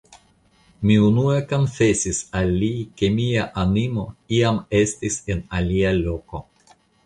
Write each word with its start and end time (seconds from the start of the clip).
Mi 0.89 0.95
unue 1.07 1.35
konfesis 1.51 2.21
al 2.41 2.49
li, 2.63 2.71
ke 3.01 3.11
mia 3.19 3.45
animo 3.67 4.09
iam 4.41 4.61
estis 4.83 5.23
en 5.37 5.49
alia 5.63 5.97
loko. 6.03 6.45